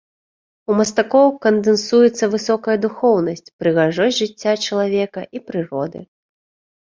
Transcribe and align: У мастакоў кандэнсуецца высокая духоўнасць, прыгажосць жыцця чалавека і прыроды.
У 0.69 0.75
мастакоў 0.77 1.27
кандэнсуецца 1.45 2.29
высокая 2.35 2.77
духоўнасць, 2.87 3.53
прыгажосць 3.63 4.17
жыцця 4.21 4.53
чалавека 4.69 5.21
і 5.39 5.45
прыроды. 5.51 5.99